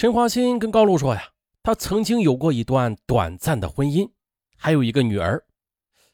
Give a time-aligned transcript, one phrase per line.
[0.00, 4.08] 陈华新跟高露说呀，他曾经有过一段短暂的婚姻，
[4.56, 5.44] 还有一个女儿。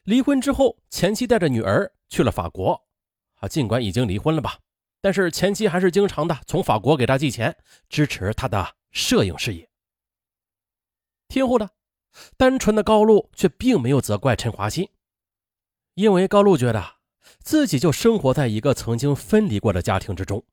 [0.05, 2.83] 离婚之后，前妻带着女儿去了法国。
[3.35, 4.57] 啊，尽管已经离婚了吧，
[5.01, 7.55] 但是前妻还是经常的从法国给他寄钱，
[7.87, 9.69] 支持他的摄影事业。
[11.27, 11.69] 听后呢，
[12.37, 14.89] 单纯的高露却并没有责怪陈华新，
[15.93, 16.83] 因为高露觉得
[17.43, 20.43] 自己就生活在一个曾经分离过的家庭之中，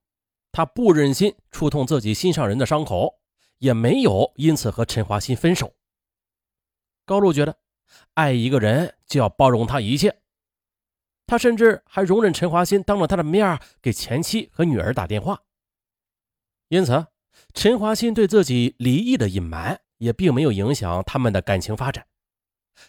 [0.52, 3.20] 他不忍心触痛自己心上人的伤口，
[3.62, 5.72] 也没有因此和陈华新分手。
[7.04, 7.56] 高露觉得，
[8.14, 10.20] 爱一个人就要包容他一切。
[11.28, 15.40] 他甚至还容忍陈华新当着他的面给前妻和女儿打电话。
[16.70, 17.06] 因此，
[17.54, 22.04] 陈华新对自己离异的隐瞒也并没有影响他们的感情发展，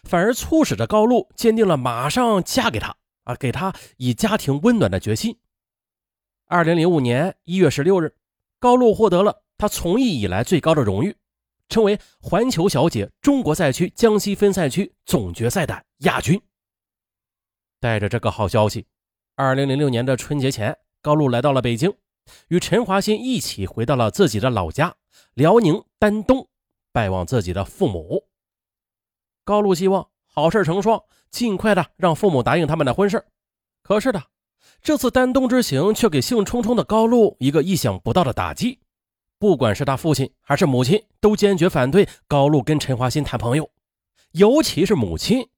[0.02, 5.38] 反而促使着高露坚定了马上嫁给他啊，给他以家庭温暖的决心。
[6.46, 8.16] 二零零五年一月十六日，
[8.58, 11.16] 高露获得了他从艺以来最高的荣誉，
[11.68, 16.40] 成为环球小姐中国赛区江西分赛区总决赛的亚军。
[17.80, 18.86] 带着这个好消息，
[19.36, 21.94] 二零零六年的春节前，高露来到了北京，
[22.48, 24.94] 与陈华新一起回到了自己的老家
[25.34, 26.48] 辽宁丹东，
[26.92, 28.24] 拜望自己的父母。
[29.44, 33.22] 高露希望好事成双，尽快的让父母答应他们的婚事。
[33.82, 34.22] 可是的，
[34.80, 38.80] 这次丹东之行却给兴冲冲的高露一个意想不到的打击。
[39.44, 43.70] 不管是他父亲还是母亲，都坚决反对高露跟陈华新谈朋友，
[44.32, 45.50] 尤其是母亲。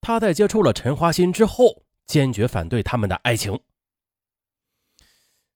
[0.00, 3.60] 他在接触了陈华新之后，坚决反对他们的爱情。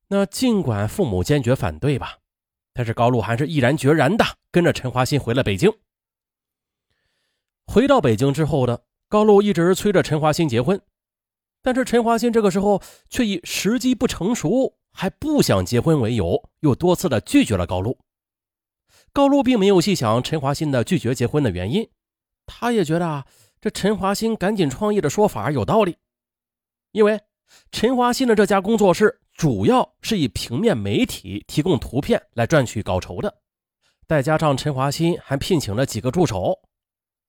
[0.08, 2.18] 那尽管父母坚决反对吧，
[2.74, 5.72] 但是高露还是毅然决然的跟着陈华新回了北京。
[7.66, 10.78] 回到北京之后的高露一直催着陈华新结婚，
[11.62, 17.98] 但是陈华新这个时候却以时机不成熟，还不想结婚为由，又多次的拒绝了高露。
[19.12, 21.88] 高露并没有细想陈华新的拒绝结婚的原因，
[22.46, 23.26] 他也觉得啊。
[23.62, 25.98] 这陈华新赶紧创业的说法有道理，
[26.92, 27.20] 因为
[27.70, 33.36] 陈华新的这家工作室主要是以平面媒体提供图片来赚取稿酬的，
[34.06, 36.58] 再加上陈华新还聘请了几个助手，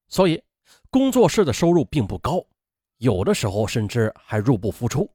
[0.08, 0.42] 所以
[0.90, 2.42] 工作室的收入并不高，
[3.00, 5.12] 有的时候甚至还入不敷出。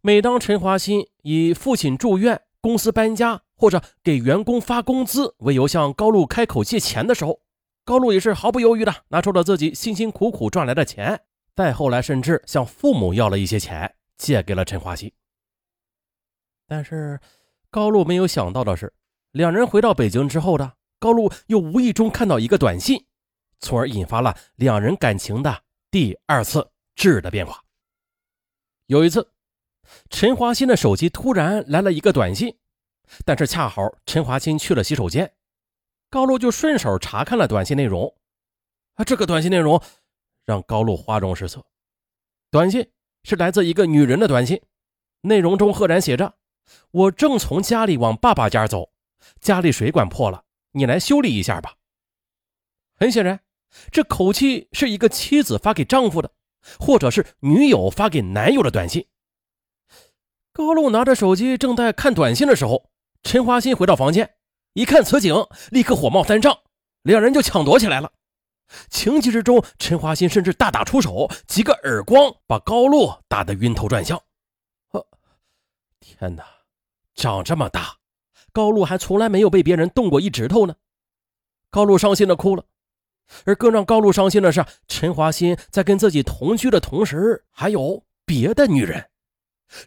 [0.00, 7.40] 每当陈华新以父亲住院、公司搬家或者给员工发工资为由向高露开口借钱的时候，
[7.84, 11.20] 高露也是毫不犹豫的拿出了自己辛辛苦苦赚来的钱，
[11.56, 15.12] 再后来甚至向父母要了一些钱，借给了陈华新。
[16.68, 17.18] 但是
[17.70, 18.92] 高露没有想到的是，
[19.32, 23.04] 两人回到北京之后的高露又无意中看到一个短信，
[23.58, 27.64] 从而引发了两人感情的第二次质的变化。
[28.86, 29.32] 有一次，
[30.10, 32.56] 陈华新的手机突然来了一个短信，
[33.24, 35.32] 但是恰好陈华新去了洗手间。
[36.10, 38.14] 高露就顺手查看了短信内容，
[38.94, 39.82] 啊，这个短信内容
[40.44, 41.64] 让高露花容失色。
[42.50, 42.90] 短信
[43.24, 44.62] 是来自一个女人的短信，
[45.20, 46.36] 内容中赫然写着
[46.92, 48.90] ：“我正从家里往爸爸家走，
[49.40, 51.74] 家里水管破了，你来修理一下吧。”
[52.96, 53.40] 很显然，
[53.92, 56.32] 这口气是一个妻子发给丈夫的，
[56.80, 59.06] 或者是女友发给男友的短信。
[60.58, 62.90] 高露拿着手机正在看短信的时候，
[63.22, 64.28] 陈华新回到房间。
[64.72, 66.58] 一看此景，立刻火冒三丈，
[67.02, 68.10] 两人就抢夺起来了。
[68.90, 74.18] 情急之中，陈华新甚至大打出手，几个耳光把高露打得晕头转向。
[74.88, 75.00] 啊！
[76.00, 76.42] 天哪，
[77.14, 77.94] 长这么大，
[78.52, 80.74] 高露还从来没有被别人动过一指头呢。
[81.70, 82.64] 高露伤心的哭了，
[83.44, 89.08] 而更让高露伤心的是，陈华新在跟自己同居的同时，还有别的女人，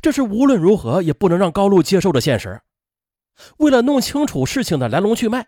[0.02, 2.62] 这是无论如何也不能让高露接受的现实。
[3.58, 5.48] 为了弄清楚事情的来龙去脉，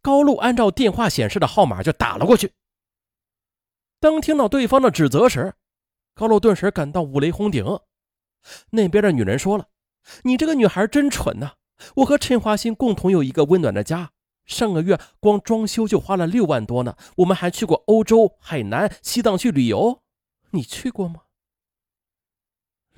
[0.00, 2.52] 高露按照电话显示的号码就打了过去。
[4.00, 5.54] 当听到对方的指责时，
[6.14, 7.64] 高露顿时感到五雷轰顶。
[8.70, 9.66] 那边的女人说了
[10.22, 11.52] ：“你这个女孩真蠢呐！
[11.96, 14.12] 我和陈华新共同有一个温暖的家，
[14.46, 16.96] 上个月光装修就花了六万多呢。
[17.16, 20.02] 我们还去过欧洲、海南、西藏去旅游，
[20.52, 21.22] 你去过吗？”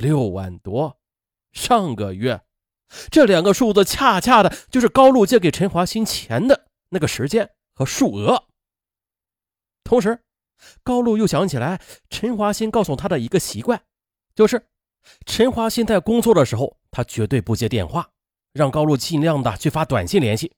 [0.01, 0.99] 六万多，
[1.53, 2.41] 上个月。
[3.11, 8.47] 这两个数字恰恰的就是高露借给陈华新钱的那个时间和数额。
[9.85, 10.23] 同时，
[10.83, 13.83] 高露又想起来陈华新告诉他的一个习惯，
[14.35, 14.67] 就是
[15.27, 18.11] 陈华新在工作的时候，他绝对不接电话，
[18.53, 20.53] 让高露尽量的去发短信联系。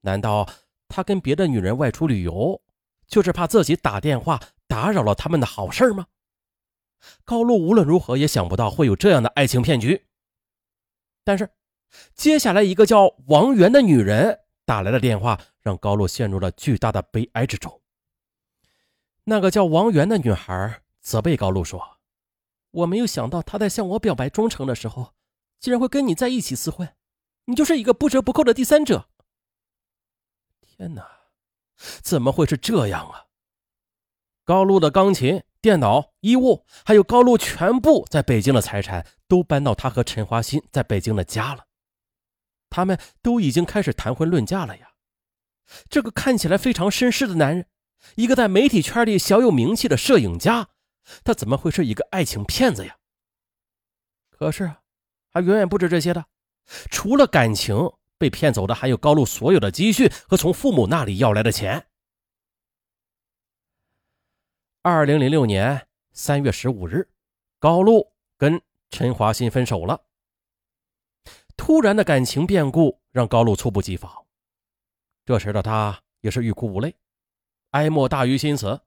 [0.00, 0.46] 难道
[0.88, 2.60] 他跟别的女人外出旅游，
[3.06, 6.06] 就是怕自己打电话打扰了他们的好事吗？
[7.24, 10.06] 高露无论如何也想不到会有这样的爱情骗局。
[11.24, 11.50] 但是，
[12.14, 17.80] 接下来一个叫王源的女人打来的电话，让高露陷入了巨大的悲哀之中。
[19.24, 21.98] 那个叫王源的女孩责备高露说
[22.70, 25.14] ：“我没有想到他在向我表白忠诚的时候，
[25.60, 26.94] 竟然会跟你在一起厮混，
[27.46, 29.08] 你就是一个不折不扣的第三者。”
[30.60, 31.08] 天哪，
[32.02, 33.26] 怎么会是这样啊？
[34.44, 41.64] 高露的钢琴、电脑、衣物，还有高露全部在北京的财产，都搬到他和陈华新在北京的家了。
[42.68, 44.88] 他们都已经开始谈婚论嫁了呀。
[45.88, 47.64] 这个看起来非常绅士的男人。
[48.16, 50.68] 一个在媒体圈里小有名气的摄影家，
[51.24, 52.96] 他怎么会是一个爱情骗子呀？
[54.28, 54.70] 可是，
[55.32, 56.26] 还远远不止这些的。
[56.90, 57.74] 除了感情，
[58.18, 61.86] 被骗走的还有高露所有的积蓄和从父母那里要来的钱。
[64.86, 67.08] 二零零六年三月十五日，
[67.58, 68.60] 高露跟
[68.90, 69.98] 陈华新分手了。
[71.56, 74.26] 突然的感情变故让高露猝不及防，
[75.24, 76.94] 这时的他也是欲哭无泪。
[77.70, 78.82] 哀莫大于心死，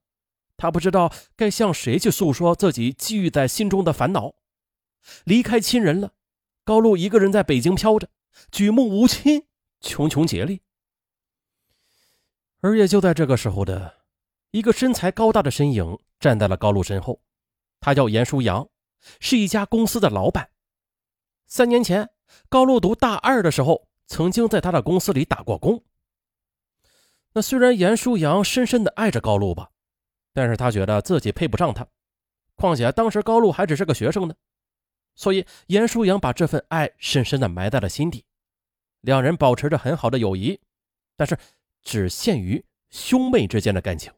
[0.56, 4.36] 他不知道该向谁去诉说自己积郁在心中的烦恼。
[5.24, 6.14] 离开亲人了，
[6.64, 8.08] 高露一个人在北京飘着，
[8.52, 9.48] 举目无亲，
[9.82, 10.62] 穷穷竭力。
[12.62, 13.97] 而也就在这个时候的，
[14.58, 17.22] 一个身材高大的身影站在了高露身后，
[17.80, 18.68] 他叫严书阳，
[19.20, 20.50] 是一家公司的老板。
[21.46, 22.10] 三年前，
[22.50, 25.84] 高露读大二的时候，曾经在他的公司里打过工。
[27.34, 29.70] 那虽然严书阳深深的爱着高露吧，
[30.34, 31.88] 但是他觉得自己配不上她。
[32.56, 34.34] 况且当时高露还只是个学生呢，
[35.14, 38.26] 所以严书阳把这份爱深深的埋在了心底。
[39.02, 40.60] 两人保持着很好的友谊，
[41.16, 41.38] 但是
[41.84, 44.12] 只限于兄妹之间的感情。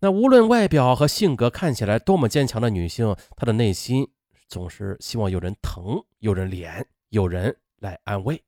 [0.00, 4.08] 那无论外表和性格看起来多么坚强的女性，她的内心
[4.46, 8.42] 总是希望有人疼、有人怜、有人来安慰，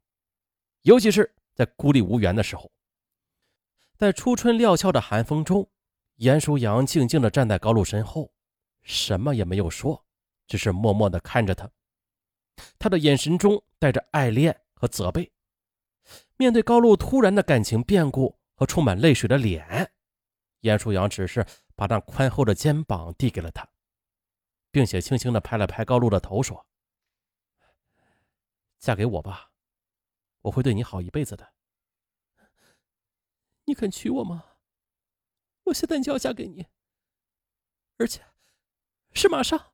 [0.82, 1.35] 尤其是。
[1.52, 2.70] 在孤立无援的时候，
[3.99, 5.69] 在初春料峭的寒风中，
[6.17, 8.32] 严书阳静静地站在高露身后，
[8.81, 10.03] 什么也没有说，
[10.46, 11.70] 只是默默地看着她。
[12.79, 15.31] 他的眼神中带着爱恋和责备。
[16.38, 19.93] 面对高露突然的感情变故和充满泪水的脸，
[20.60, 23.68] 严书阳只是把那宽厚的肩膀递给了他，
[24.70, 26.66] 并且轻轻地拍了拍高露的头，说
[28.78, 29.50] ：“嫁给我吧。”
[30.42, 31.52] 我会对你好一辈子的。
[33.64, 34.44] 你肯娶我吗？
[35.64, 36.66] 我现在就要嫁给你，
[37.98, 38.24] 而且
[39.12, 39.72] 是马上。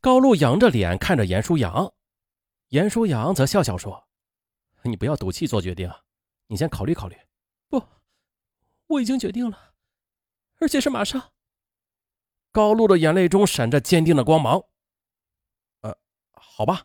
[0.00, 1.92] 高露扬着脸看着严书阳，
[2.68, 4.08] 严书阳则笑笑说
[4.82, 5.92] ：“你不要赌气做决定，
[6.46, 7.16] 你先考虑考虑。”
[7.68, 7.86] 不，
[8.88, 9.72] 我已经决定了，
[10.58, 11.32] 而且是马上。
[12.52, 14.64] 高露的眼泪中闪着坚定的光芒。
[15.80, 15.96] 呃，
[16.32, 16.84] 好吧，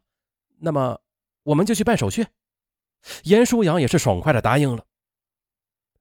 [0.59, 1.01] 那么。
[1.45, 2.25] 我们就去办手续，
[3.23, 4.85] 严舒阳也是爽快的答应了。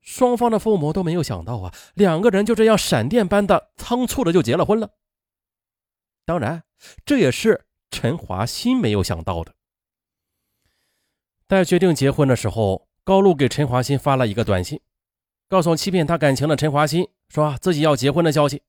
[0.01, 4.89] 双方的父母都没有想到啊，两个人就这样闪电般的仓促的就结了婚了。
[6.25, 6.63] 当然，
[7.05, 9.53] 这也是陈华新没有想到的。
[11.49, 14.81] 在决定结婚的时候，高露给陈华新发了一个短信，
[15.53, 18.63] 告诉欺骗他感情的陈华新，说自己要结婚的消息，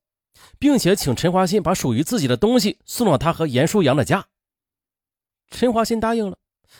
[0.59, 4.27] 并且请陈华新把属于自己的东西送到他和严舒阳的家。
[5.49, 6.37] 陈华新答应了。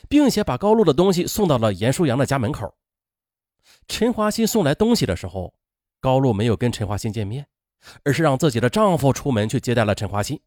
[0.10, 2.75] 并且把高露的东西送到了严舒阳的家门口。
[3.88, 5.54] 陈华新送来东西的时候，
[6.00, 7.48] 高露没有跟陈华新见面，
[8.04, 10.42] 而是让自己的丈夫出门去接待了陈华新。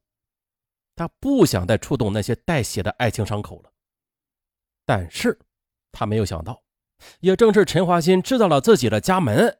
[0.95, 3.73] 她不想再触动那些带血的爱情伤口了。
[4.85, 5.38] 但是，
[5.92, 6.62] 她没有想到，
[7.21, 9.57] 也正是陈华新知道了自己的家门，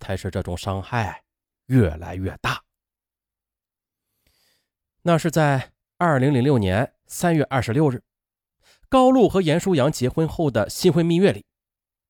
[0.00, 1.24] 才使这种伤害
[1.66, 2.62] 越来越大。
[5.02, 8.02] 那是在二零零六年三月二十六日。
[8.88, 11.44] 高露和严书阳结婚后的新婚蜜月里，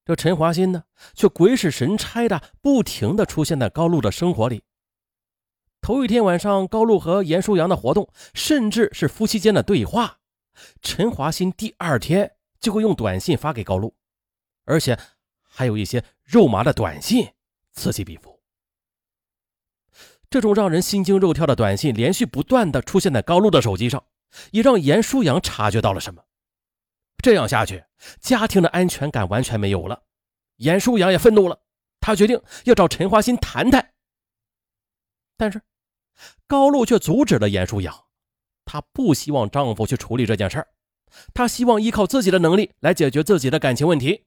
[0.04, 4.62] 这陈华新呢，却鬼使神差的不停的出现在高露的生活里。
[5.80, 10.18] 头一天晚上，高露和严书阳的活动，甚至是夫妻间的对话，
[10.82, 13.94] 陈华新第二天就会用短信发给高露，
[14.66, 14.98] 而且
[15.42, 17.26] 还有一些肉麻的短信，
[17.72, 18.38] 此起彼伏。
[20.28, 24.04] 这种让人心惊肉跳的短信连续不断的出现在高露的手机上，
[24.50, 26.22] 也让严书阳察觉到了什么。
[27.22, 27.84] 这样下去，
[28.20, 30.02] 家庭的安全感完全没有了。
[30.56, 31.60] 严书阳也愤怒了，
[32.00, 33.94] 他决定要找陈华新谈谈。
[35.36, 35.62] 但是
[36.46, 37.94] 高露却阻止了严书阳，
[38.64, 40.68] 她不希望丈夫去处理这件事儿，
[41.32, 44.26] 她希望依靠自己的能力来解决自己的感情问题。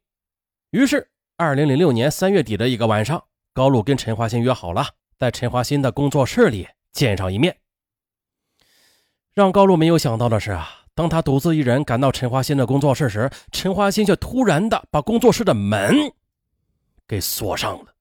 [0.71, 3.23] 于是，二零零六年三月底的一个晚上，
[3.53, 4.85] 高露跟陈华新约好了，
[5.17, 7.57] 在陈华新的工作室里见上一面。
[9.33, 10.69] 让高露没有想到的是啊。
[10.93, 15.95] 当他独自一人赶到陈华新的工作室时，陈华新却突然的把工作室的门
[17.07, 17.93] 给锁上了。